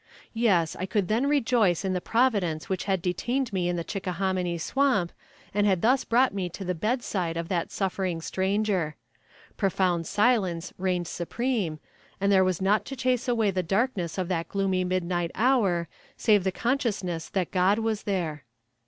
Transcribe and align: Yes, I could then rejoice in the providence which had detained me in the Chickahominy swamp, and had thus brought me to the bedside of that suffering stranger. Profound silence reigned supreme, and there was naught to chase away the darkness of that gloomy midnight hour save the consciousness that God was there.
Yes, 0.33 0.75
I 0.79 0.87
could 0.87 1.09
then 1.09 1.29
rejoice 1.29 1.85
in 1.85 1.93
the 1.93 2.01
providence 2.01 2.67
which 2.67 2.85
had 2.85 3.03
detained 3.03 3.53
me 3.53 3.69
in 3.69 3.75
the 3.75 3.83
Chickahominy 3.83 4.57
swamp, 4.57 5.11
and 5.53 5.67
had 5.67 5.83
thus 5.83 6.05
brought 6.05 6.33
me 6.33 6.49
to 6.49 6.65
the 6.65 6.73
bedside 6.73 7.37
of 7.37 7.49
that 7.49 7.69
suffering 7.69 8.19
stranger. 8.19 8.95
Profound 9.57 10.07
silence 10.07 10.73
reigned 10.79 11.07
supreme, 11.07 11.79
and 12.19 12.31
there 12.31 12.43
was 12.43 12.59
naught 12.63 12.83
to 12.85 12.95
chase 12.95 13.27
away 13.27 13.51
the 13.51 13.61
darkness 13.61 14.17
of 14.17 14.27
that 14.29 14.49
gloomy 14.49 14.83
midnight 14.83 15.29
hour 15.35 15.87
save 16.17 16.43
the 16.45 16.51
consciousness 16.51 17.29
that 17.29 17.51
God 17.51 17.77
was 17.77 18.01
there. 18.01 18.43